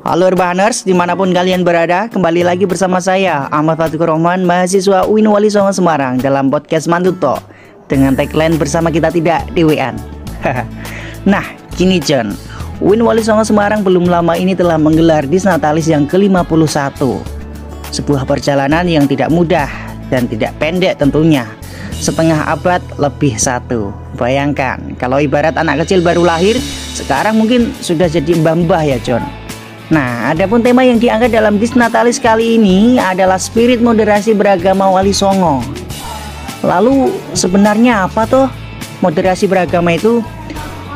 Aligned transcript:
Halo 0.00 0.32
Urbaners, 0.32 0.80
di 0.88 0.96
mana 0.96 1.12
pun 1.12 1.28
kalian 1.28 1.60
berada, 1.60 2.08
kembali 2.08 2.40
lagi 2.40 2.64
bersama 2.64 3.04
saya 3.04 3.52
Ahmad 3.52 3.76
Fatikur 3.76 4.08
Rohman, 4.08 4.48
mahasiswa 4.48 5.04
UIN 5.04 5.28
Wali 5.28 5.52
Songo 5.52 5.76
Semarang 5.76 6.16
dalam 6.16 6.48
podcast 6.48 6.88
Mantuto 6.88 7.36
dengan 7.84 8.16
tagline 8.16 8.56
bersama 8.56 8.88
kita 8.88 9.12
tidak 9.12 9.44
di 9.52 9.60
WN. 9.60 10.00
nah, 11.28 11.44
gini 11.76 12.00
John, 12.00 12.32
UIN 12.80 13.04
Wali 13.04 13.20
Songo 13.20 13.44
Semarang 13.44 13.84
belum 13.84 14.08
lama 14.08 14.40
ini 14.40 14.56
telah 14.56 14.80
menggelar 14.80 15.28
Disnatalis 15.28 15.84
yang 15.84 16.08
ke-51 16.08 16.96
Sebuah 17.92 18.24
perjalanan 18.24 18.88
yang 18.88 19.04
tidak 19.04 19.28
mudah 19.28 19.68
dan 20.08 20.24
tidak 20.24 20.56
pendek 20.56 20.96
tentunya. 20.96 21.44
Setengah 21.92 22.48
abad 22.48 22.80
lebih 22.96 23.36
satu. 23.36 23.92
Bayangkan, 24.16 24.96
kalau 24.96 25.20
ibarat 25.20 25.60
anak 25.60 25.84
kecil 25.84 26.00
baru 26.00 26.24
lahir 26.24 26.56
Sekarang 26.96 27.36
mungkin 27.36 27.76
sudah 27.84 28.08
jadi 28.08 28.40
mbah-mbah 28.40 28.80
ya 28.88 28.96
John 29.04 29.39
Nah, 29.90 30.30
adapun 30.30 30.62
tema 30.62 30.86
yang 30.86 31.02
diangkat 31.02 31.34
dalam 31.34 31.58
Disnatalis 31.58 32.22
kali 32.22 32.54
ini 32.54 33.02
adalah 33.02 33.42
spirit 33.42 33.82
moderasi 33.82 34.38
beragama 34.38 34.86
Wali 34.86 35.10
Songo. 35.10 35.66
Lalu 36.62 37.10
sebenarnya 37.34 38.06
apa 38.06 38.22
tuh 38.22 38.46
moderasi 39.02 39.50
beragama 39.50 39.90
itu? 39.90 40.22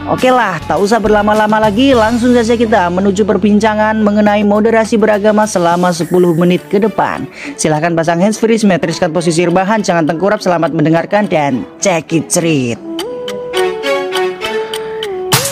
Oke 0.05 0.29
lah, 0.31 0.61
tak 0.63 0.79
usah 0.79 1.01
berlama-lama 1.01 1.59
lagi, 1.59 1.91
langsung 1.97 2.37
saja 2.37 2.55
kita 2.55 2.93
menuju 2.93 3.25
perbincangan 3.25 3.99
mengenai 3.99 4.45
moderasi 4.45 5.01
beragama 5.01 5.49
selama 5.49 5.91
10 5.91 6.13
menit 6.37 6.63
ke 6.69 6.77
depan. 6.77 7.25
Silahkan 7.57 7.91
pasang 7.97 8.21
handsfree, 8.21 8.61
simetriskan 8.61 9.11
posisi 9.11 9.43
rebahan, 9.49 9.81
jangan 9.81 10.05
tengkurap, 10.05 10.45
selamat 10.45 10.77
mendengarkan 10.77 11.25
dan 11.27 11.65
check 11.81 12.13
it 12.13 12.29
cerit. 12.29 12.77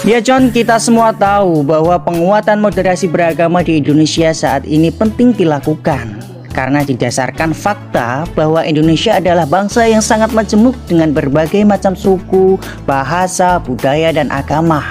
Ya 0.03 0.19
John, 0.19 0.51
kita 0.51 0.83
semua 0.83 1.15
tahu 1.15 1.63
bahwa 1.63 1.95
penguatan 2.03 2.59
moderasi 2.59 3.07
beragama 3.07 3.63
di 3.63 3.79
Indonesia 3.79 4.35
saat 4.35 4.67
ini 4.67 4.91
penting 4.91 5.31
dilakukan 5.31 6.19
karena 6.51 6.83
didasarkan 6.83 7.55
fakta 7.55 8.27
bahwa 8.35 8.67
Indonesia 8.67 9.23
adalah 9.23 9.47
bangsa 9.47 9.87
yang 9.87 10.03
sangat 10.03 10.35
majemuk 10.35 10.75
dengan 10.91 11.15
berbagai 11.15 11.63
macam 11.63 11.95
suku, 11.95 12.59
bahasa, 12.83 13.63
budaya, 13.63 14.11
dan 14.11 14.27
agama. 14.35 14.83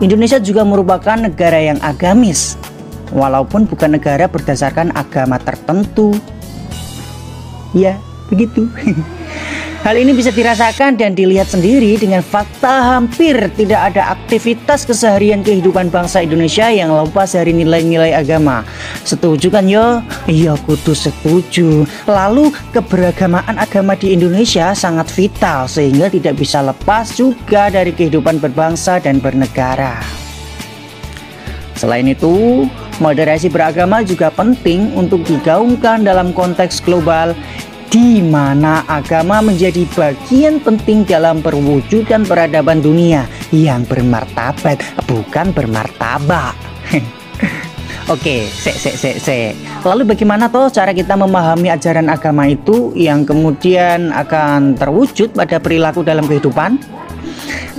Indonesia 0.00 0.40
juga 0.40 0.64
merupakan 0.64 1.20
negara 1.20 1.60
yang 1.60 1.76
agamis, 1.84 2.56
walaupun 3.12 3.68
bukan 3.68 4.00
negara 4.00 4.32
berdasarkan 4.32 4.96
agama 4.96 5.36
tertentu. 5.44 6.16
Ya, 7.76 8.00
begitu. 8.32 8.64
Hal 9.84 10.00
ini 10.00 10.16
bisa 10.16 10.32
dirasakan 10.32 10.96
dan 10.96 11.12
dilihat 11.12 11.44
sendiri 11.52 12.00
dengan 12.00 12.24
fakta 12.24 12.96
hampir 12.96 13.36
tidak 13.52 13.92
ada 13.92 14.16
aktivitas 14.16 14.88
keseharian 14.88 15.44
kehidupan 15.44 15.92
bangsa 15.92 16.24
Indonesia 16.24 16.72
yang 16.72 16.88
lepas 16.88 17.36
dari 17.36 17.52
nilai-nilai 17.52 18.16
agama. 18.16 18.64
Setuju 19.04 19.52
kan 19.52 19.68
yo? 19.68 20.00
Iya 20.24 20.56
kudu 20.64 20.96
setuju. 20.96 21.84
Lalu 22.08 22.48
keberagamaan 22.72 23.60
agama 23.60 23.92
di 23.92 24.16
Indonesia 24.16 24.72
sangat 24.72 25.12
vital 25.12 25.68
sehingga 25.68 26.08
tidak 26.08 26.40
bisa 26.40 26.64
lepas 26.64 27.12
juga 27.12 27.68
dari 27.68 27.92
kehidupan 27.92 28.40
berbangsa 28.40 28.96
dan 29.04 29.20
bernegara. 29.20 30.00
Selain 31.76 32.08
itu, 32.08 32.64
moderasi 33.02 33.52
beragama 33.52 34.00
juga 34.00 34.32
penting 34.32 34.96
untuk 34.96 35.26
digaungkan 35.28 36.06
dalam 36.06 36.32
konteks 36.32 36.80
global 36.80 37.36
di 37.94 38.18
mana 38.18 38.82
agama 38.90 39.38
menjadi 39.38 39.86
bagian 39.94 40.58
penting 40.58 41.06
dalam 41.06 41.38
perwujudan 41.38 42.26
peradaban 42.26 42.82
dunia 42.82 43.22
yang 43.54 43.86
bermartabat, 43.86 44.82
bukan 45.06 45.54
bermartabak. 45.54 46.58
Oke, 48.10 48.50
se 48.50 48.74
se 48.74 48.98
se 48.98 49.22
se. 49.22 49.54
Lalu 49.86 50.10
bagaimana 50.10 50.50
toh 50.50 50.66
cara 50.74 50.90
kita 50.90 51.14
memahami 51.14 51.70
ajaran 51.70 52.10
agama 52.10 52.50
itu 52.50 52.90
yang 52.98 53.22
kemudian 53.22 54.10
akan 54.10 54.74
terwujud 54.74 55.30
pada 55.30 55.62
perilaku 55.62 56.02
dalam 56.02 56.26
kehidupan? 56.26 56.82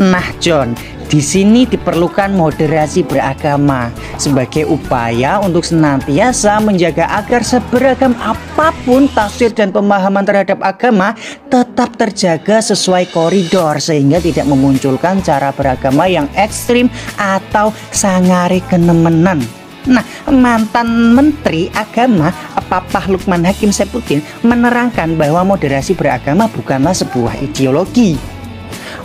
Nah, 0.01 0.25
John, 0.43 0.75
di 1.05 1.21
sini 1.21 1.69
diperlukan 1.69 2.33
moderasi 2.33 3.05
beragama 3.05 3.93
sebagai 4.17 4.65
upaya 4.65 5.37
untuk 5.37 5.61
senantiasa 5.61 6.57
menjaga 6.59 7.05
agar 7.21 7.45
seberagam 7.45 8.17
apa 8.17 8.73
pun 8.83 9.05
tafsir 9.13 9.53
dan 9.53 9.69
pemahaman 9.69 10.25
terhadap 10.25 10.59
agama 10.65 11.13
tetap 11.47 11.93
terjaga 11.95 12.57
sesuai 12.57 13.13
koridor 13.13 13.77
sehingga 13.77 14.17
tidak 14.17 14.49
memunculkan 14.49 15.21
cara 15.21 15.53
beragama 15.53 16.09
yang 16.09 16.25
ekstrim 16.33 16.89
atau 17.21 17.69
sangari 17.93 18.65
kenemenan. 18.65 19.45
Nah, 19.85 20.01
mantan 20.33 21.13
Menteri 21.13 21.69
Agama 21.77 22.33
Papa 22.65 23.05
Lukman 23.05 23.45
Hakim 23.45 23.69
Sepudin 23.69 24.25
menerangkan 24.41 25.13
bahwa 25.13 25.45
moderasi 25.45 25.93
beragama 25.93 26.49
bukanlah 26.49 26.97
sebuah 26.97 27.37
ideologi, 27.45 28.17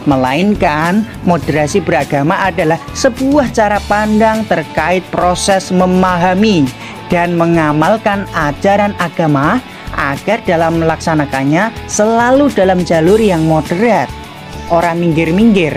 melainkan 0.08 1.04
moderasi 1.28 1.80
beragama 1.84 2.36
adalah 2.40 2.80
sebuah 2.96 3.52
cara 3.52 3.80
pandang 3.88 4.46
terkait 4.48 5.04
proses 5.12 5.68
memahami 5.74 6.64
dan 7.10 7.34
mengamalkan 7.34 8.24
ajaran 8.32 8.94
agama 9.02 9.58
agar 9.98 10.40
dalam 10.46 10.78
melaksanakannya 10.78 11.74
selalu 11.90 12.48
dalam 12.54 12.80
jalur 12.86 13.18
yang 13.18 13.42
moderat, 13.44 14.06
orang 14.70 15.02
minggir-minggir. 15.02 15.74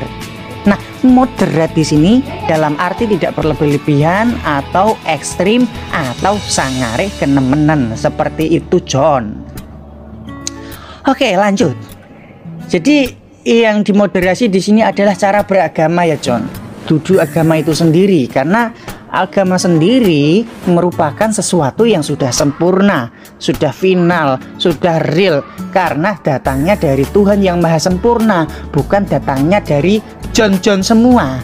Nah, 0.64 0.80
moderat 1.04 1.76
di 1.76 1.84
sini 1.84 2.14
dalam 2.48 2.80
arti 2.80 3.10
tidak 3.10 3.36
berlebih-lebihan 3.36 4.32
atau 4.48 4.96
ekstrim 5.04 5.68
atau 5.92 6.40
sangare 6.40 7.12
kenemenan 7.20 7.92
seperti 8.00 8.62
itu 8.62 8.80
John. 8.88 9.44
Oke, 11.04 11.36
lanjut. 11.36 11.76
Jadi 12.72 13.12
yang 13.44 13.84
dimoderasi 13.84 14.48
di 14.48 14.60
sini 14.64 14.82
adalah 14.84 15.16
cara 15.16 15.44
beragama 15.44 16.08
ya 16.08 16.16
John. 16.20 16.48
Duduk 16.84 17.20
agama 17.20 17.60
itu 17.60 17.72
sendiri 17.72 18.28
karena 18.28 18.76
agama 19.08 19.56
sendiri 19.56 20.44
merupakan 20.68 21.32
sesuatu 21.32 21.88
yang 21.88 22.04
sudah 22.04 22.32
sempurna, 22.34 23.08
sudah 23.40 23.72
final, 23.72 24.36
sudah 24.60 25.00
real 25.16 25.44
karena 25.72 26.18
datangnya 26.20 26.76
dari 26.76 27.08
Tuhan 27.08 27.40
yang 27.40 27.64
maha 27.64 27.80
sempurna, 27.80 28.44
bukan 28.76 29.08
datangnya 29.08 29.64
dari 29.64 30.04
John-John 30.36 30.84
semua. 30.84 31.40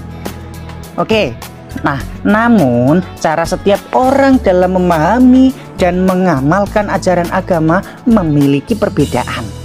Oke. 0.99 1.31
Nah, 1.85 2.01
namun 2.25 2.99
cara 3.21 3.45
setiap 3.45 3.79
orang 3.93 4.41
dalam 4.41 4.75
memahami 4.75 5.53
dan 5.77 6.03
mengamalkan 6.03 6.89
ajaran 6.91 7.29
agama 7.31 7.79
memiliki 8.03 8.75
perbedaan. 8.75 9.58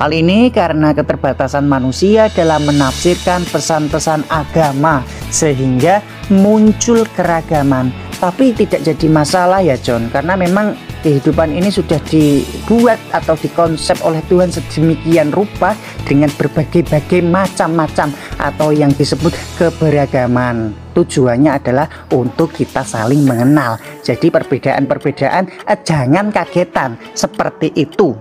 Hal 0.00 0.10
ini 0.16 0.48
karena 0.48 0.96
keterbatasan 0.96 1.68
manusia 1.68 2.32
dalam 2.32 2.64
menafsirkan 2.64 3.44
pesan-pesan 3.44 4.24
agama 4.32 5.04
sehingga 5.28 6.00
muncul 6.32 7.04
keragaman. 7.12 7.92
Tapi 8.16 8.54
tidak 8.54 8.86
jadi 8.86 9.06
masalah 9.10 9.60
ya 9.60 9.74
John 9.76 10.06
karena 10.08 10.38
memang 10.38 10.78
kehidupan 11.02 11.50
ini 11.50 11.68
sudah 11.68 11.98
dibuat 12.06 12.96
atau 13.10 13.34
dikonsep 13.34 13.98
oleh 14.06 14.22
Tuhan 14.30 14.54
sedemikian 14.54 15.34
rupa 15.34 15.74
dengan 16.06 16.30
berbagai-bagai 16.30 17.20
macam-macam 17.26 18.14
atau 18.38 18.70
yang 18.70 18.94
disebut 18.94 19.34
keberagaman. 19.58 20.72
Tujuannya 20.94 21.50
adalah 21.50 21.90
untuk 22.14 22.54
kita 22.54 22.86
saling 22.86 23.26
mengenal. 23.26 23.76
Jadi 24.06 24.30
perbedaan-perbedaan 24.30 25.66
eh, 25.66 25.78
jangan 25.82 26.30
kagetan 26.30 26.96
seperti 27.18 27.74
itu. 27.74 28.14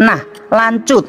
Nah, 0.00 0.29
lanjut. 0.50 1.06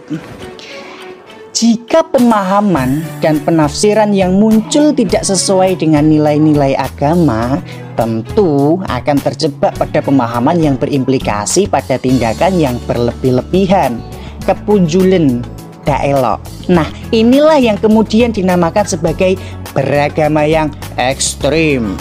Jika 1.51 2.01
pemahaman 2.07 3.03
dan 3.19 3.37
penafsiran 3.43 4.15
yang 4.15 4.39
muncul 4.39 4.95
tidak 4.95 5.21
sesuai 5.27 5.77
dengan 5.77 6.07
nilai-nilai 6.07 6.73
agama, 6.79 7.59
tentu 7.93 8.79
akan 8.87 9.17
terjebak 9.19 9.75
pada 9.75 9.99
pemahaman 9.99 10.57
yang 10.57 10.75
berimplikasi 10.79 11.67
pada 11.67 11.99
tindakan 11.99 12.55
yang 12.57 12.79
berlebih-lebihan, 12.87 13.99
kepunjulan, 14.47 15.43
daelok. 15.83 16.39
Nah, 16.71 16.87
inilah 17.11 17.59
yang 17.59 17.77
kemudian 17.77 18.31
dinamakan 18.31 18.87
sebagai 18.87 19.35
beragama 19.75 20.47
yang 20.47 20.71
ekstrim. 20.97 21.99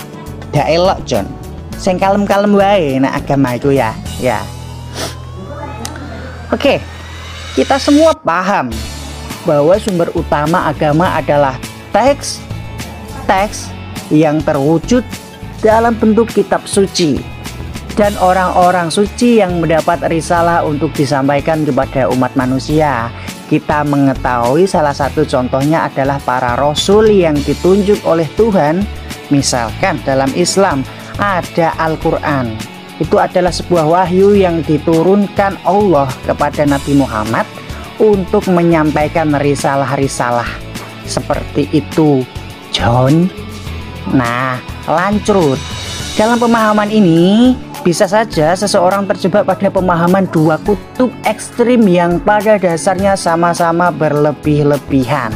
Daelok, 0.55 1.05
John. 1.05 1.27
Sing 1.77 1.97
kalem-kalem 1.97 2.53
wae 2.55 3.01
nah 3.01 3.17
agama 3.17 3.57
itu 3.57 3.73
ya. 3.73 3.97
Ya. 4.21 4.45
Oke. 6.53 7.00
Kita 7.55 7.77
semua 7.83 8.15
paham 8.15 8.71
bahwa 9.43 9.75
sumber 9.81 10.09
utama 10.15 10.71
agama 10.71 11.17
adalah 11.17 11.57
teks 11.91 12.39
teks 13.27 13.71
yang 14.13 14.39
terwujud 14.43 15.03
dalam 15.65 15.97
bentuk 15.97 16.31
kitab 16.31 16.67
suci 16.69 17.19
dan 17.99 18.15
orang-orang 18.21 18.89
suci 18.89 19.43
yang 19.43 19.59
mendapat 19.59 20.01
risalah 20.09 20.63
untuk 20.63 20.95
disampaikan 20.95 21.67
kepada 21.67 22.09
umat 22.13 22.33
manusia 22.39 23.11
kita 23.51 23.83
mengetahui 23.83 24.63
salah 24.71 24.95
satu 24.95 25.27
contohnya 25.27 25.91
adalah 25.91 26.23
para 26.23 26.55
rasul 26.55 27.11
yang 27.11 27.35
ditunjuk 27.35 27.99
oleh 28.07 28.31
Tuhan. 28.39 28.87
Misalkan 29.35 29.99
dalam 30.07 30.31
Islam 30.39 30.87
ada 31.19 31.75
Al-Quran. 31.83 32.55
Itu 33.01 33.17
adalah 33.17 33.49
sebuah 33.49 33.89
wahyu 33.89 34.37
yang 34.37 34.61
diturunkan 34.61 35.65
Allah 35.65 36.07
kepada 36.29 36.69
Nabi 36.69 37.01
Muhammad 37.01 37.49
untuk 37.97 38.45
menyampaikan 38.53 39.33
risalah-risalah 39.41 40.49
seperti 41.09 41.67
itu. 41.73 42.21
John. 42.71 43.27
Nah, 44.13 44.61
lanjut. 44.85 45.57
Dalam 46.15 46.37
pemahaman 46.37 46.93
ini, 46.93 47.57
bisa 47.81 48.05
saja 48.05 48.53
seseorang 48.53 49.09
terjebak 49.09 49.49
pada 49.49 49.73
pemahaman 49.73 50.29
dua 50.29 50.61
kutub 50.61 51.09
ekstrim 51.25 51.89
yang 51.89 52.21
pada 52.21 52.61
dasarnya 52.61 53.17
sama-sama 53.17 53.89
berlebih-lebihan. 53.89 55.33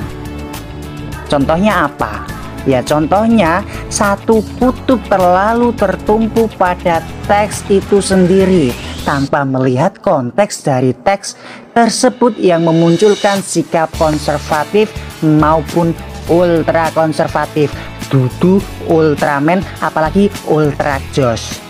Contohnya 1.33 1.89
apa? 1.89 2.34
Ya 2.65 2.81
contohnya 2.81 3.61
satu 3.93 4.41
kutub 4.57 5.01
terlalu 5.09 5.77
tertumpu 5.77 6.49
pada 6.57 7.05
teks 7.29 7.61
itu 7.69 8.01
sendiri 8.01 8.73
tanpa 9.05 9.45
melihat 9.45 10.01
konteks 10.01 10.65
dari 10.65 10.97
teks 11.05 11.37
tersebut 11.77 12.41
yang 12.41 12.65
memunculkan 12.65 13.45
sikap 13.45 13.93
konservatif 14.01 14.89
maupun 15.21 15.93
ultra 16.33 16.89
konservatif 16.97 17.69
dudu 18.09 18.65
ultraman 18.89 19.61
apalagi 19.85 20.33
ultra 20.49 20.97
jos 21.13 21.61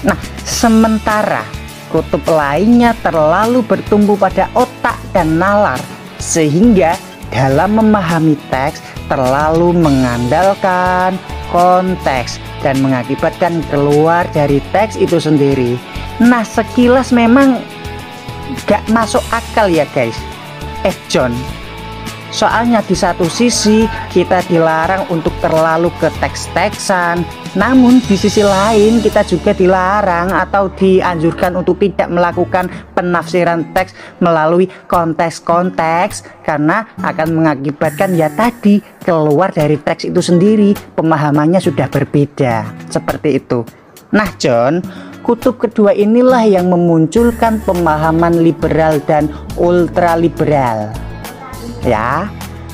Nah, 0.00 0.16
sementara 0.48 1.44
kutub 1.92 2.24
lainnya 2.24 2.96
terlalu 3.04 3.60
bertumbuh 3.60 4.16
pada 4.16 4.48
otak 4.56 4.96
dan 5.12 5.36
nalar 5.36 5.76
sehingga 6.16 6.96
dalam 7.28 7.76
memahami 7.76 8.34
teks 8.48 8.80
terlalu 9.10 9.74
mengandalkan 9.74 11.18
konteks 11.50 12.38
dan 12.62 12.78
mengakibatkan 12.78 13.58
keluar 13.68 14.22
dari 14.30 14.62
teks 14.70 14.94
itu 14.94 15.18
sendiri. 15.18 15.74
Nah, 16.22 16.46
sekilas 16.46 17.10
memang 17.10 17.58
gak 18.70 18.86
masuk 18.94 19.20
akal 19.34 19.66
ya 19.66 19.84
guys. 19.90 20.14
Eh 20.86 20.94
John, 21.10 21.34
Soalnya 22.30 22.78
di 22.86 22.94
satu 22.94 23.26
sisi 23.26 23.90
kita 24.14 24.46
dilarang 24.46 25.10
untuk 25.10 25.34
terlalu 25.42 25.90
ke 25.98 26.06
teks-teksan 26.22 27.26
Namun 27.58 27.98
di 28.06 28.14
sisi 28.14 28.46
lain 28.46 29.02
kita 29.02 29.26
juga 29.26 29.50
dilarang 29.50 30.30
atau 30.30 30.70
dianjurkan 30.70 31.58
untuk 31.58 31.82
tidak 31.82 32.06
melakukan 32.06 32.70
penafsiran 32.94 33.74
teks 33.74 33.98
melalui 34.22 34.70
konteks-konteks 34.86 36.46
Karena 36.46 36.86
akan 37.02 37.28
mengakibatkan 37.34 38.14
ya 38.14 38.30
tadi 38.30 38.78
keluar 39.02 39.50
dari 39.50 39.74
teks 39.74 40.06
itu 40.06 40.22
sendiri 40.22 40.78
pemahamannya 40.94 41.58
sudah 41.58 41.90
berbeda. 41.90 42.62
Seperti 42.86 43.42
itu. 43.42 43.66
Nah 44.14 44.30
John 44.38 44.78
kutub 45.26 45.58
kedua 45.58 45.98
inilah 45.98 46.46
yang 46.46 46.70
memunculkan 46.70 47.58
pemahaman 47.66 48.38
liberal 48.38 49.02
dan 49.02 49.26
ultraliberal 49.58 51.09
ya 51.84 52.28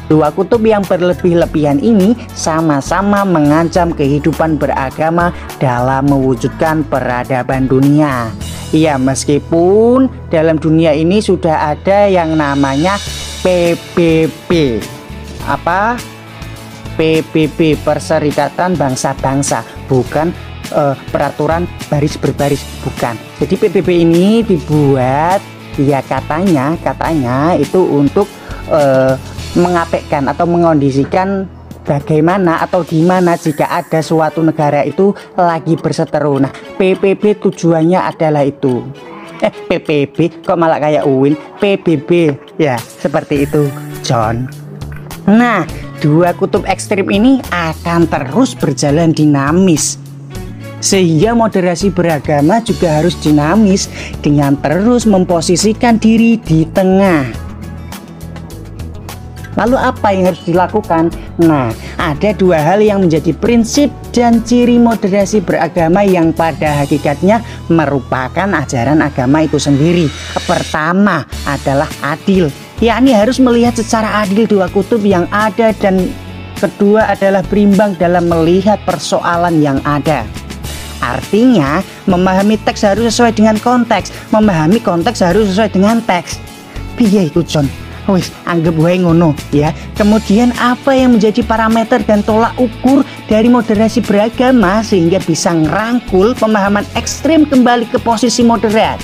Dua 0.07 0.31
kutub 0.31 0.63
yang 0.63 0.87
berlebih-lebihan 0.87 1.83
ini 1.83 2.15
sama-sama 2.31 3.27
mengancam 3.27 3.91
kehidupan 3.91 4.55
beragama 4.55 5.35
dalam 5.59 6.07
mewujudkan 6.07 6.87
peradaban 6.87 7.67
dunia. 7.67 8.31
Ya, 8.71 8.95
meskipun 9.03 10.07
dalam 10.31 10.63
dunia 10.63 10.95
ini 10.95 11.19
sudah 11.19 11.75
ada 11.75 12.07
yang 12.07 12.39
namanya 12.39 13.03
PBB. 13.43 14.79
Apa? 15.43 15.99
PBB 16.95 17.75
Perserikatan 17.83 18.79
Bangsa-Bangsa, 18.79 19.67
bukan 19.91 20.31
uh, 20.71 20.95
peraturan 21.11 21.67
baris 21.91 22.15
berbaris, 22.15 22.63
bukan. 22.87 23.19
Jadi 23.43 23.55
PBB 23.59 23.89
ini 24.07 24.47
dibuat 24.47 25.43
ya 25.77 26.01
katanya 26.01 26.73
katanya 26.81 27.53
itu 27.53 27.85
untuk 27.85 28.25
uh, 28.71 29.15
mengapekkan 29.57 30.29
atau 30.29 30.45
mengondisikan 30.45 31.49
bagaimana 31.87 32.61
atau 32.61 32.83
di 32.83 33.01
mana 33.07 33.39
jika 33.39 33.71
ada 33.71 34.03
suatu 34.03 34.43
negara 34.43 34.83
itu 34.83 35.15
lagi 35.39 35.79
berseteru. 35.79 36.43
Nah, 36.43 36.53
PPB 36.77 37.41
tujuannya 37.41 38.01
adalah 38.03 38.43
itu. 38.43 38.83
Eh, 39.41 39.53
PPB 39.53 40.43
kok 40.43 40.57
malah 40.57 40.81
kayak 40.81 41.05
UIN? 41.05 41.37
PBB 41.61 42.35
ya, 42.57 42.81
seperti 42.81 43.45
itu, 43.45 43.69
John. 44.01 44.49
Nah, 45.29 45.69
dua 46.01 46.33
kutub 46.33 46.65
ekstrim 46.65 47.05
ini 47.13 47.45
akan 47.53 48.09
terus 48.09 48.57
berjalan 48.57 49.13
dinamis. 49.13 50.01
Sehingga 50.81 51.33
moderasi 51.33 51.91
beragama 51.91 52.61
juga 52.63 53.01
harus 53.01 53.17
dinamis 53.19 53.89
dengan 54.21 54.57
terus 54.61 55.05
memposisikan 55.09 56.01
diri 56.01 56.41
di 56.41 56.65
tengah. 56.69 57.46
Lalu 59.57 59.77
apa 59.81 60.13
yang 60.13 60.29
harus 60.33 60.43
dilakukan? 60.45 61.09
Nah, 61.41 61.73
ada 61.97 62.31
dua 62.37 62.61
hal 62.61 62.85
yang 62.85 63.01
menjadi 63.01 63.33
prinsip 63.33 63.89
dan 64.13 64.45
ciri 64.45 64.77
moderasi 64.77 65.41
beragama 65.41 66.05
yang 66.05 66.37
pada 66.37 66.85
hakikatnya 66.85 67.41
merupakan 67.73 68.49
ajaran 68.53 69.01
agama 69.01 69.49
itu 69.49 69.57
sendiri. 69.57 70.13
Pertama 70.45 71.25
adalah 71.49 71.89
adil, 72.05 72.53
yakni 72.85 73.17
harus 73.17 73.41
melihat 73.41 73.73
secara 73.81 74.25
adil 74.25 74.45
dua 74.45 74.69
kutub 74.69 75.01
yang 75.01 75.25
ada 75.33 75.73
dan 75.81 76.13
kedua 76.61 77.09
adalah 77.09 77.41
berimbang 77.49 77.97
dalam 77.97 78.29
melihat 78.29 78.77
persoalan 78.85 79.61
yang 79.65 79.81
ada. 79.89 80.25
Artinya, 81.01 81.85
memahami 82.09 82.57
teks 82.61 82.85
harus 82.85 83.13
sesuai 83.13 83.37
dengan 83.37 83.57
konteks, 83.61 84.33
memahami 84.33 84.81
konteks 84.81 85.21
harus 85.21 85.53
sesuai 85.53 85.71
dengan 85.73 86.01
teks. 86.05 86.41
Piye 86.97 87.29
itu 87.29 87.45
John? 87.45 87.86
Wis 88.15 88.31
anggap 88.47 88.75
wae 88.79 89.03
ngono 89.03 89.35
ya 89.51 89.75
kemudian 89.99 90.55
apa 90.61 90.95
yang 90.95 91.19
menjadi 91.19 91.43
parameter 91.43 92.03
dan 92.07 92.23
tolak 92.23 92.55
ukur 92.59 93.03
dari 93.27 93.51
moderasi 93.51 94.05
beragama 94.05 94.85
sehingga 94.87 95.19
bisa 95.23 95.51
ngerangkul 95.55 96.39
pemahaman 96.39 96.87
ekstrim 96.95 97.43
kembali 97.49 97.91
ke 97.91 97.99
posisi 98.03 98.47
moderat 98.47 99.03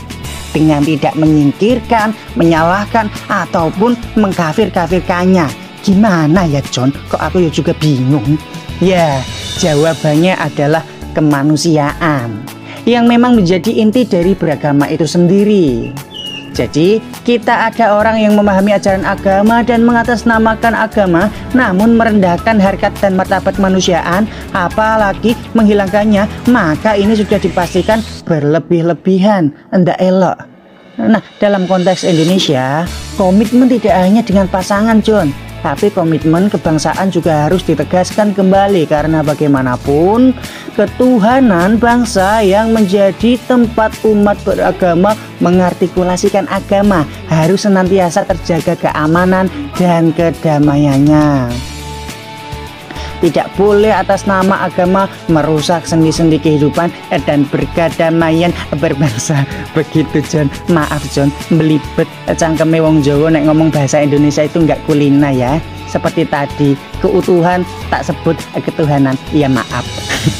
dengan 0.53 0.85
tidak 0.85 1.17
menyingkirkan, 1.17 2.13
menyalahkan 2.37 3.09
ataupun 3.33 3.97
mengkafir-kafirkannya. 4.21 5.49
Gimana 5.83 6.47
ya 6.47 6.61
John? 6.71 6.93
Kok 7.09 7.19
aku 7.19 7.43
ya 7.43 7.51
juga 7.51 7.73
bingung? 7.81 8.39
Ya, 8.79 9.19
jawabannya 9.59 10.39
adalah 10.39 10.87
kemanusiaan 11.17 12.45
yang 12.87 13.07
memang 13.07 13.39
menjadi 13.39 13.71
inti 13.83 14.07
dari 14.07 14.37
beragama 14.37 14.87
itu 14.91 15.07
sendiri. 15.07 15.91
Jadi, 16.53 17.01
kita 17.25 17.73
ada 17.73 17.97
orang 17.97 18.21
yang 18.21 18.37
memahami 18.37 18.77
ajaran 18.77 19.09
agama 19.09 19.65
dan 19.65 19.83
mengatasnamakan 19.89 20.77
agama, 20.77 21.33
namun 21.57 21.97
merendahkan 21.97 22.61
harkat 22.61 22.93
dan 23.01 23.17
martabat 23.17 23.57
manusiaan, 23.57 24.29
apalagi 24.53 25.33
menghilangkannya, 25.57 26.29
maka 26.53 26.93
ini 26.95 27.17
sudah 27.17 27.41
dipastikan 27.41 28.05
berlebih-lebihan, 28.29 29.49
enggak 29.73 29.97
elok. 29.97 30.37
Nah, 31.01 31.25
dalam 31.41 31.65
konteks 31.65 32.05
Indonesia, 32.05 32.85
komitmen 33.17 33.65
tidak 33.73 33.97
hanya 33.97 34.21
dengan 34.21 34.45
pasangan, 34.45 35.01
John, 35.01 35.33
tapi 35.63 35.89
komitmen 35.95 36.51
kebangsaan 36.51 37.09
juga 37.09 37.47
harus 37.47 37.63
ditegaskan 37.63 38.35
kembali 38.35 38.85
karena 38.91 39.23
bagaimanapun 39.23 40.35
ketuhanan 40.75 41.79
bangsa 41.79 42.43
yang 42.43 42.75
menjadi 42.75 43.39
tempat 43.47 43.95
umat 44.03 44.37
beragama 44.43 45.15
mengartikulasikan 45.39 46.51
agama 46.51 47.07
harus 47.31 47.65
senantiasa 47.65 48.27
terjaga 48.27 48.75
keamanan 48.77 49.47
dan 49.79 50.11
kedamaiannya. 50.11 51.49
Tidak 53.23 53.55
boleh 53.55 53.95
atas 53.95 54.27
nama 54.27 54.67
agama 54.67 55.07
merusak 55.31 55.87
sendi-sendi 55.87 56.43
kehidupan 56.43 56.91
dan 57.23 57.47
berkadamaian 57.47 58.51
berbangsa 58.83 59.47
begitu 59.73 60.25
John 60.29 60.49
maaf 60.73 61.05
John 61.13 61.29
belibet. 61.53 62.09
Cangkeme 62.39 62.81
wong 62.81 63.05
Jawa 63.05 63.29
nek 63.33 63.49
ngomong 63.49 63.69
bahasa 63.69 64.01
Indonesia 64.01 64.45
itu 64.47 64.63
enggak 64.65 64.81
kulina 64.89 65.29
ya. 65.33 65.61
Seperti 65.89 66.25
tadi 66.25 66.73
keutuhan 67.05 67.67
tak 67.93 68.09
sebut 68.09 68.37
ketuhanan. 68.57 69.17
Iya 69.37 69.53
maaf. 69.53 69.85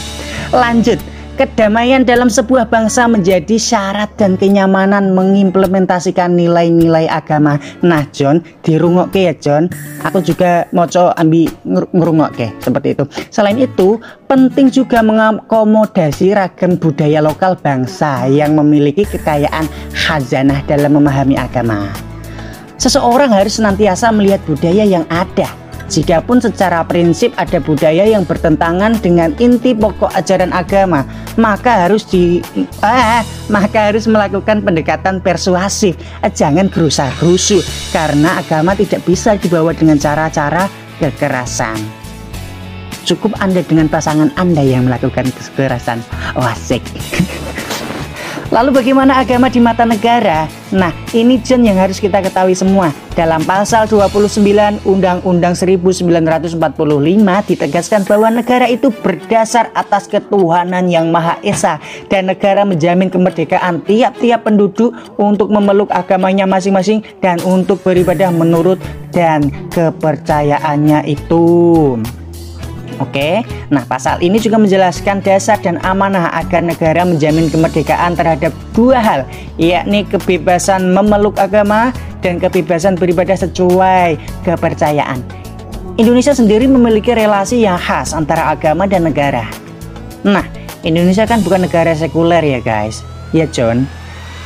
Lanjut 0.63 1.12
Kedamaian 1.43 2.07
dalam 2.07 2.31
sebuah 2.31 2.71
bangsa 2.71 3.11
menjadi 3.11 3.59
syarat 3.59 4.15
dan 4.15 4.39
kenyamanan 4.39 5.11
mengimplementasikan 5.11 6.39
nilai-nilai 6.39 7.11
agama. 7.11 7.59
Nah, 7.83 8.07
John, 8.15 8.47
dirungokke 8.63 9.27
ya, 9.27 9.35
John. 9.35 9.67
Aku 10.07 10.23
juga 10.23 10.71
mau 10.71 10.87
coba 10.87 11.19
ambil 11.19 11.51
ngerungokke 11.91 12.47
seperti 12.63 12.95
itu. 12.95 13.05
Selain 13.35 13.59
itu, 13.59 13.99
penting 14.31 14.71
juga 14.71 15.03
mengakomodasi 15.03 16.31
ragam 16.31 16.79
budaya 16.79 17.19
lokal 17.19 17.59
bangsa 17.59 18.31
yang 18.31 18.55
memiliki 18.55 19.03
kekayaan 19.03 19.67
khazanah 19.99 20.63
dalam 20.71 20.95
memahami 20.95 21.35
agama. 21.35 21.91
Seseorang 22.79 23.35
harus 23.35 23.59
senantiasa 23.59 24.15
melihat 24.15 24.39
budaya 24.47 24.87
yang 24.87 25.03
ada. 25.11 25.62
Jikapun 25.93 26.41
secara 26.41 26.81
prinsip 26.89 27.37
ada 27.37 27.61
budaya 27.61 28.09
yang 28.09 28.25
bertentangan 28.25 28.97
dengan 29.05 29.37
inti 29.37 29.77
pokok 29.77 30.09
ajaran 30.17 30.49
agama, 30.49 31.05
maka 31.37 31.85
harus 31.85 32.09
di 32.09 32.41
ah, 32.81 33.21
maka 33.53 33.93
harus 33.93 34.09
melakukan 34.09 34.65
pendekatan 34.65 35.21
persuasif. 35.21 35.93
Jangan 36.25 36.73
gerusa-gerusu 36.73 37.61
karena 37.93 38.41
agama 38.41 38.73
tidak 38.73 39.05
bisa 39.05 39.37
dibawa 39.37 39.77
dengan 39.77 40.01
cara-cara 40.01 40.65
kekerasan. 40.97 41.77
Cukup 43.05 43.37
Anda 43.37 43.61
dengan 43.61 43.93
pasangan 43.93 44.33
Anda 44.41 44.65
yang 44.65 44.89
melakukan 44.89 45.29
kekerasan. 45.29 46.01
Wasik. 46.41 46.81
Lalu 48.53 48.85
bagaimana 48.85 49.17
agama 49.17 49.49
di 49.49 49.65
mata 49.65 49.89
negara? 49.89 50.45
Nah, 50.77 50.93
ini 51.17 51.41
John 51.41 51.65
yang 51.65 51.81
harus 51.81 51.97
kita 51.97 52.21
ketahui 52.21 52.53
semua. 52.53 52.93
Dalam 53.17 53.41
pasal 53.49 53.89
29 53.89 54.85
Undang-Undang 54.85 55.57
1945 55.57 56.61
ditegaskan 57.49 58.05
bahwa 58.05 58.29
negara 58.29 58.69
itu 58.69 58.93
berdasar 58.93 59.73
atas 59.73 60.05
ketuhanan 60.05 60.85
yang 60.93 61.09
Maha 61.09 61.41
Esa 61.41 61.81
dan 62.13 62.29
negara 62.29 62.69
menjamin 62.69 63.09
kemerdekaan 63.09 63.89
tiap-tiap 63.89 64.45
penduduk 64.45 64.93
untuk 65.17 65.49
memeluk 65.49 65.89
agamanya 65.89 66.45
masing-masing 66.45 67.01
dan 67.25 67.41
untuk 67.49 67.81
beribadah 67.81 68.29
menurut 68.29 68.77
dan 69.17 69.49
kepercayaannya 69.73 71.09
itu. 71.09 71.97
Oke, 73.01 73.41
nah 73.73 73.87
pasal 73.89 74.21
ini 74.21 74.37
juga 74.37 74.61
menjelaskan 74.61 75.25
dasar 75.25 75.57
dan 75.63 75.81
amanah 75.81 76.29
agar 76.37 76.61
negara 76.61 77.07
menjamin 77.09 77.49
kemerdekaan 77.49 78.13
terhadap 78.13 78.53
dua 78.77 79.01
hal, 79.01 79.21
yakni 79.57 80.05
kebebasan 80.05 80.93
memeluk 80.93 81.41
agama 81.41 81.95
dan 82.21 82.37
kebebasan 82.37 83.01
beribadah 83.01 83.39
sesuai 83.39 84.21
kepercayaan. 84.45 85.25
Indonesia 85.97 86.33
sendiri 86.37 86.69
memiliki 86.69 87.13
relasi 87.13 87.65
yang 87.65 87.81
khas 87.81 88.13
antara 88.17 88.53
agama 88.53 88.89
dan 88.89 89.09
negara. 89.09 89.49
Nah, 90.25 90.45
Indonesia 90.85 91.25
kan 91.25 91.41
bukan 91.41 91.69
negara 91.69 91.93
sekuler 91.97 92.45
ya 92.45 92.61
guys, 92.61 93.05
ya 93.33 93.49
John 93.49 93.89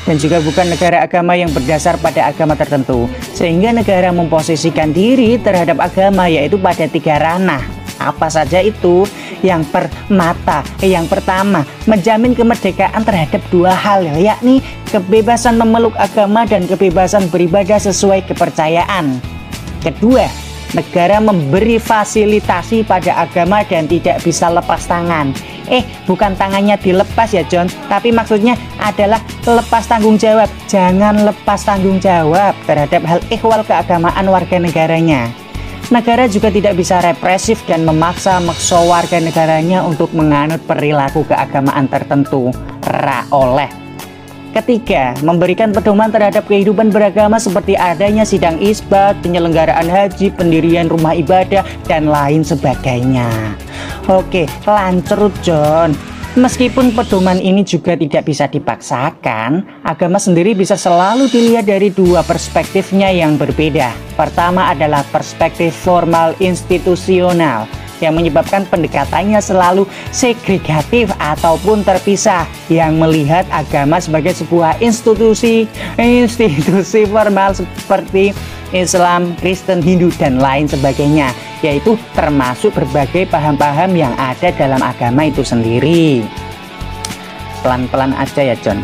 dan 0.06 0.22
juga 0.22 0.38
bukan 0.38 0.70
negara 0.70 1.02
agama 1.02 1.34
yang 1.34 1.50
berdasar 1.50 1.98
pada 1.98 2.30
agama 2.30 2.54
tertentu 2.54 3.10
sehingga 3.34 3.74
negara 3.74 4.14
memposisikan 4.14 4.94
diri 4.94 5.34
terhadap 5.42 5.82
agama 5.82 6.30
yaitu 6.30 6.54
pada 6.62 6.86
tiga 6.86 7.18
ranah 7.18 7.75
apa 8.06 8.30
saja 8.30 8.62
itu? 8.62 9.02
Yang 9.42 9.68
permata, 9.74 10.62
yang 10.80 11.10
pertama, 11.10 11.66
menjamin 11.84 12.32
kemerdekaan 12.32 13.02
terhadap 13.02 13.42
dua 13.50 13.74
hal, 13.74 14.06
yakni 14.16 14.62
kebebasan 14.90 15.58
memeluk 15.58 15.92
agama 15.98 16.46
dan 16.46 16.64
kebebasan 16.64 17.26
beribadah 17.28 17.82
sesuai 17.82 18.24
kepercayaan. 18.30 19.18
Kedua, 19.82 20.26
negara 20.74 21.22
memberi 21.22 21.78
fasilitasi 21.78 22.82
pada 22.82 23.22
agama 23.22 23.62
dan 23.62 23.86
tidak 23.86 24.24
bisa 24.24 24.50
lepas 24.50 24.88
tangan. 24.88 25.30
Eh, 25.66 25.82
bukan 26.06 26.38
tangannya 26.38 26.78
dilepas 26.78 27.34
ya 27.34 27.42
John, 27.46 27.66
tapi 27.90 28.14
maksudnya 28.14 28.54
adalah 28.78 29.18
lepas 29.42 29.86
tanggung 29.86 30.14
jawab. 30.14 30.46
Jangan 30.70 31.26
lepas 31.26 31.66
tanggung 31.66 31.98
jawab 31.98 32.54
terhadap 32.66 33.02
hal 33.02 33.20
ikhwal 33.30 33.62
keagamaan 33.66 34.26
warga 34.30 34.58
negaranya. 34.62 35.45
Negara 35.86 36.26
juga 36.26 36.50
tidak 36.50 36.74
bisa 36.82 36.98
represif 36.98 37.62
dan 37.70 37.86
memaksa 37.86 38.42
maksa 38.42 38.82
warga 38.82 39.22
negaranya 39.22 39.86
untuk 39.86 40.10
menganut 40.10 40.58
perilaku 40.66 41.22
keagamaan 41.22 41.86
tertentu. 41.86 42.50
Ra 42.82 43.22
oleh. 43.30 43.70
Ketiga, 44.50 45.14
memberikan 45.22 45.70
pedoman 45.70 46.10
terhadap 46.10 46.48
kehidupan 46.50 46.90
beragama 46.90 47.38
seperti 47.38 47.78
adanya 47.78 48.26
sidang 48.26 48.58
isbat, 48.58 49.14
penyelenggaraan 49.22 49.86
haji, 49.86 50.34
pendirian 50.34 50.90
rumah 50.90 51.14
ibadah, 51.14 51.62
dan 51.86 52.10
lain 52.10 52.42
sebagainya. 52.42 53.28
Oke, 54.10 54.50
lanjut 54.66 55.30
John. 55.44 56.15
Meskipun 56.36 56.92
pedoman 56.92 57.40
ini 57.40 57.64
juga 57.64 57.96
tidak 57.96 58.28
bisa 58.28 58.44
dipaksakan, 58.44 59.64
agama 59.80 60.20
sendiri 60.20 60.52
bisa 60.52 60.76
selalu 60.76 61.32
dilihat 61.32 61.64
dari 61.64 61.88
dua 61.88 62.20
perspektifnya 62.20 63.08
yang 63.08 63.40
berbeda. 63.40 63.96
Pertama 64.20 64.68
adalah 64.68 65.00
perspektif 65.08 65.72
formal 65.72 66.36
institusional 66.36 67.64
yang 68.04 68.12
menyebabkan 68.12 68.68
pendekatannya 68.68 69.40
selalu 69.40 69.88
segregatif 70.12 71.08
ataupun 71.16 71.80
terpisah 71.80 72.44
yang 72.68 73.00
melihat 73.00 73.48
agama 73.48 73.96
sebagai 73.96 74.36
sebuah 74.36 74.76
institusi 74.84 75.64
institusi 75.96 77.08
formal 77.08 77.56
seperti 77.56 78.36
Islam, 78.74 79.36
Kristen, 79.38 79.78
Hindu, 79.82 80.10
dan 80.16 80.42
lain 80.42 80.66
sebagainya 80.66 81.30
yaitu 81.64 81.96
termasuk 82.12 82.74
berbagai 82.76 83.28
paham-paham 83.32 83.96
yang 83.96 84.12
ada 84.18 84.52
dalam 84.54 84.80
agama 84.82 85.26
itu 85.28 85.42
sendiri. 85.42 86.22
Pelan-pelan 87.64 88.14
aja 88.14 88.54
ya 88.54 88.56
John. 88.60 88.82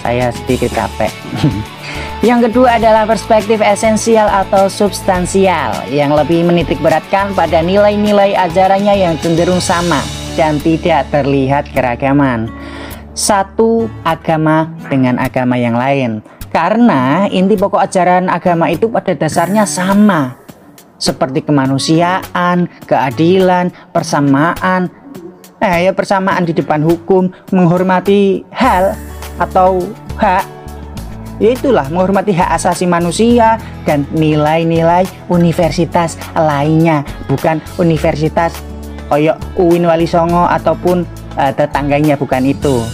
Saya 0.00 0.32
sedikit 0.32 0.72
capek. 0.72 1.12
Yang 2.24 2.48
kedua 2.48 2.80
adalah 2.80 3.04
perspektif 3.04 3.60
esensial 3.60 4.24
atau 4.32 4.64
substansial. 4.64 5.76
Yang 5.92 6.24
lebih 6.24 6.40
menitik 6.48 6.80
beratkan 6.80 7.36
pada 7.36 7.60
nilai-nilai 7.60 8.32
ajarannya 8.32 8.96
yang 8.96 9.14
cenderung 9.20 9.60
sama 9.60 10.00
dan 10.32 10.56
tidak 10.64 11.04
terlihat 11.12 11.68
keragaman. 11.76 12.48
Satu 13.12 13.92
agama 14.08 14.72
dengan 14.88 15.20
agama 15.20 15.60
yang 15.60 15.76
lain 15.76 16.24
karena 16.54 17.26
inti 17.26 17.58
pokok 17.58 17.82
ajaran 17.82 18.30
agama 18.30 18.70
itu 18.70 18.86
pada 18.86 19.10
dasarnya 19.10 19.66
sama. 19.66 20.38
Seperti 20.94 21.42
kemanusiaan, 21.42 22.70
keadilan, 22.86 23.74
persamaan, 23.90 24.86
eh 25.58 25.90
ya 25.90 25.92
persamaan 25.92 26.46
di 26.46 26.54
depan 26.54 26.86
hukum, 26.86 27.34
menghormati 27.50 28.46
hal 28.54 28.94
atau 29.42 29.82
hak. 30.14 30.46
Ya 31.42 31.58
itulah 31.58 31.90
menghormati 31.90 32.30
hak 32.30 32.54
asasi 32.54 32.86
manusia 32.86 33.58
dan 33.82 34.06
nilai-nilai 34.14 35.02
universitas 35.26 36.14
lainnya. 36.38 37.02
Bukan 37.26 37.58
universitas 37.82 38.54
koyok 39.10 39.58
Uin 39.58 39.90
Wali 39.90 40.06
Songo 40.06 40.46
ataupun 40.46 41.02
uh, 41.34 41.50
tetangganya 41.50 42.14
bukan 42.14 42.46
itu. 42.46 42.86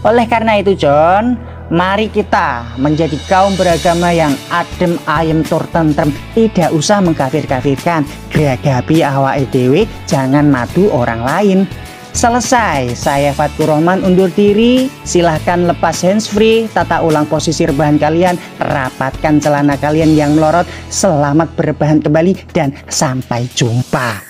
Oleh 0.00 0.24
karena 0.24 0.56
itu 0.56 0.72
John 0.72 1.36
Mari 1.66 2.06
kita 2.14 2.78
menjadi 2.78 3.18
kaum 3.26 3.58
beragama 3.58 4.14
yang 4.14 4.30
adem 4.54 4.94
ayem 5.10 5.42
tur 5.42 5.66
tentrem 5.74 6.14
Tidak 6.30 6.70
usah 6.70 7.02
mengkafir-kafirkan. 7.02 8.06
Geragapi 8.30 9.02
awak 9.02 9.42
edw 9.42 9.82
Jangan 10.06 10.46
madu 10.46 10.86
orang 10.94 11.26
lain. 11.26 11.58
Selesai, 12.16 12.96
saya 12.96 13.34
Fatkur 13.36 13.68
Rahman 13.68 14.00
undur 14.00 14.32
diri. 14.32 14.88
Silahkan 15.04 15.68
lepas 15.68 16.00
handsfree 16.00 16.64
Tata 16.70 17.04
ulang 17.04 17.28
posisi 17.28 17.68
rebahan 17.68 18.00
kalian 18.00 18.40
Rapatkan 18.56 19.42
celana 19.42 19.76
kalian 19.76 20.16
yang 20.16 20.32
melorot. 20.38 20.64
Selamat 20.88 21.52
berbahan 21.58 22.00
kembali 22.00 22.56
Dan 22.56 22.72
sampai 22.88 23.44
jumpa 23.52 24.25